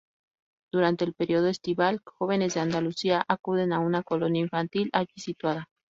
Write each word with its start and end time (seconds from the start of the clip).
Durante 0.73 1.05
el 1.05 1.13
período 1.13 1.45
estival, 1.47 2.01
jóvenes 2.03 2.55
de 2.55 2.59
Andalucía 2.61 3.23
acuden 3.27 3.71
a 3.71 3.77
una 3.79 4.01
colonia 4.01 4.41
infantil 4.41 4.89
allí 4.93 5.13
situada. 5.17 5.69